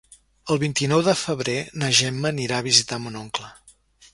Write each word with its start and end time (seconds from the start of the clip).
El 0.53 0.59
vint-i-nou 0.61 1.03
de 1.07 1.13
febrer 1.19 1.55
na 1.83 1.91
Gemma 1.99 2.33
anirà 2.35 2.59
a 2.63 2.67
visitar 2.71 3.03
mon 3.05 3.21
oncle. 3.25 3.53